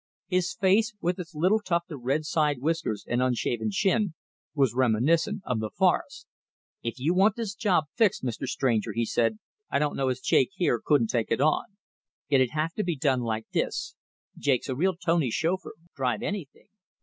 His 0.25 0.55
face, 0.55 0.95
with 0.99 1.19
its 1.19 1.35
little 1.35 1.59
tuft 1.59 1.91
of 1.91 2.01
red 2.01 2.25
side 2.25 2.57
whiskers 2.59 3.05
and 3.07 3.21
unshaven 3.21 3.69
chin, 3.69 4.15
was 4.55 4.73
reminiscent 4.73 5.43
of 5.45 5.59
the 5.59 5.69
forests. 5.69 6.25
"If 6.81 6.95
you 6.97 7.13
want 7.13 7.35
this 7.35 7.53
job 7.53 7.83
fixed, 7.93 8.23
Mr. 8.25 8.47
Stranger," 8.47 8.93
he 8.93 9.05
said, 9.05 9.37
"I 9.69 9.77
don't 9.77 9.95
know 9.95 10.09
as 10.09 10.19
Jake 10.19 10.49
here 10.55 10.81
couldn't 10.83 11.09
take 11.11 11.29
it 11.31 11.39
on. 11.39 11.77
It'd 12.29 12.49
have 12.49 12.73
to 12.77 12.83
be 12.83 12.95
done 12.95 13.21
like 13.21 13.45
this. 13.53 13.95
Jake's 14.39 14.69
a 14.69 14.75
real 14.75 14.95
toney 14.95 15.29
chauffeur 15.29 15.75
drive 15.95 16.23
anything. 16.23 16.69